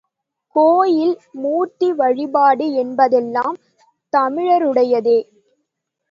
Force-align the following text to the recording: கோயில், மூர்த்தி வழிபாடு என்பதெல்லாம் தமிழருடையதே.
கோயில், 0.55 1.13
மூர்த்தி 1.33 1.91
வழிபாடு 1.91 2.65
என்பதெல்லாம் 2.73 3.57
தமிழருடையதே. 4.13 5.19